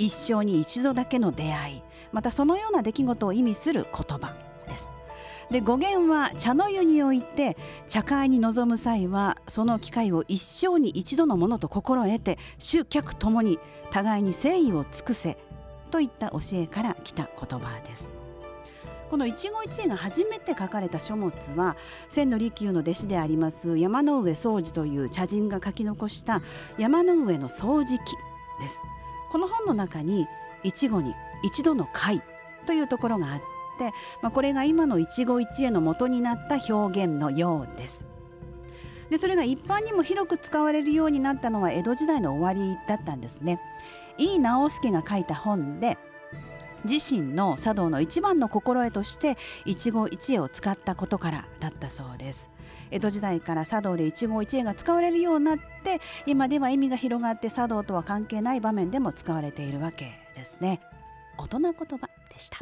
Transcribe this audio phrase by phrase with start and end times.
[0.00, 4.34] 一生に一度だけの出会いまたそのような出来事を意味する言葉
[4.66, 4.90] です。
[5.50, 7.56] で語源は茶の湯において
[7.88, 13.58] 茶会に臨む際はその機会を一生に一度のものと心得て集客ともに
[13.90, 15.36] 互いに誠意を尽くせ
[15.90, 18.12] といった教えから来た言葉です。
[19.10, 21.76] この一期一会が初めて書かれた書物は
[22.08, 26.40] 千利休の弟子であります山上宗次という茶人が書き残した
[26.78, 28.16] 山上の掃除記
[28.62, 28.80] です。
[29.30, 30.26] この本の中に
[30.62, 32.22] 一期に一度の会
[32.66, 33.38] というところがあっ
[33.78, 38.06] て、まあ、これが今の一期一会の元になった表現のようです。
[39.08, 43.60] でそれが一般にも広く使われるようになったのは江戸時代の終わりだったんですね。
[44.18, 45.98] 井伊直弼が書いた本で
[46.84, 52.50] 自身の茶道の一番の心得として一期一会を使ったことからだったそうです。
[52.90, 60.80] 江戸時代から茶道で一期一会が使われるようになって今では意味が広がって茶道とは関係ない場面でも使われているわけですね。
[61.38, 62.58] 大人言葉でした。